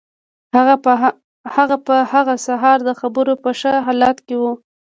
[1.55, 4.43] هغه په هغه سهار د خبرو په ښه حالت کې و